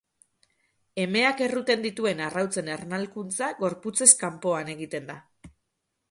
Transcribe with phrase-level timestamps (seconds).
[1.01, 5.19] Emeak erruten dituen arrautzen ernalkuntza gorputzez kanpoan egiten da.